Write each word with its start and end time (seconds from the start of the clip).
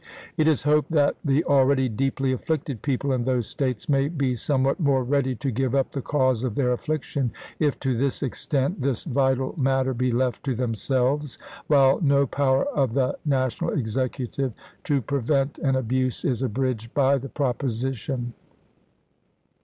It 0.35 0.47
is 0.47 0.63
hoped 0.63 0.89
that 0.93 1.15
the 1.23 1.43
already 1.43 1.87
deeply 1.87 2.31
afflicted 2.31 2.81
people 2.81 3.13
in 3.13 3.23
those 3.23 3.45
States 3.45 3.87
may 3.87 4.07
be 4.07 4.33
somewhat 4.33 4.79
more 4.79 5.03
ready 5.03 5.35
to 5.35 5.51
give 5.51 5.75
up 5.75 5.91
the 5.91 6.01
cause 6.01 6.43
of 6.43 6.55
their 6.55 6.71
affliction 6.71 7.31
if, 7.59 7.79
to 7.81 7.95
this 7.95 8.23
extent, 8.23 8.81
this 8.81 9.03
vital 9.03 9.53
matter 9.59 9.93
be 9.93 10.11
left 10.11 10.43
to 10.45 10.55
themselves, 10.55 11.37
while 11.67 12.01
no 12.01 12.25
power 12.25 12.65
of 12.69 12.93
the 12.93 13.15
Na 13.25 13.45
tional 13.49 13.77
Executive 13.77 14.53
to 14.85 15.03
prevent 15.03 15.59
an 15.59 15.75
abuse 15.75 16.25
is 16.25 16.41
abridged 16.41 16.95
by 16.95 17.19
the 17.19 17.29
proposition." 17.29 18.33